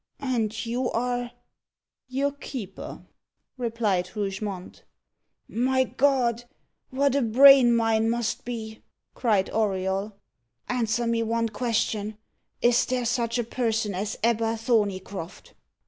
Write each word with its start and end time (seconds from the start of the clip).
"And 0.19 0.65
you 0.65 0.89
are" 0.89 1.29
"Your 2.17 2.31
keeper," 2.31 3.03
replied 3.55 4.15
Rougemont. 4.15 4.83
"My 5.47 5.83
God! 5.83 6.45
what 6.89 7.13
a 7.13 7.21
brain 7.21 7.75
mine 7.75 8.09
must 8.09 8.43
be!" 8.43 8.81
cried 9.13 9.51
Auriol. 9.51 10.13
"Answer 10.67 11.05
me 11.05 11.21
one 11.21 11.49
question 11.49 12.17
Is 12.63 12.83
there 12.87 13.05
such 13.05 13.37
a 13.37 13.43
person 13.43 13.93
as 13.93 14.17
Ebba 14.23 14.57
Thorneycroft?" 14.57 15.53